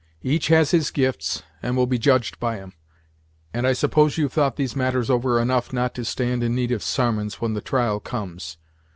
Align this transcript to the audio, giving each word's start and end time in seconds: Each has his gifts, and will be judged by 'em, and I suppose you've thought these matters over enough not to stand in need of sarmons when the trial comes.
Each 0.23 0.47
has 0.47 0.71
his 0.71 0.89
gifts, 0.89 1.43
and 1.61 1.77
will 1.77 1.85
be 1.85 1.99
judged 1.99 2.39
by 2.39 2.57
'em, 2.59 2.73
and 3.53 3.67
I 3.67 3.73
suppose 3.73 4.17
you've 4.17 4.33
thought 4.33 4.55
these 4.55 4.75
matters 4.75 5.11
over 5.11 5.39
enough 5.39 5.71
not 5.71 5.93
to 5.93 6.05
stand 6.05 6.41
in 6.43 6.55
need 6.55 6.71
of 6.71 6.81
sarmons 6.81 7.39
when 7.39 7.53
the 7.53 7.61
trial 7.61 7.99
comes. 7.99 8.57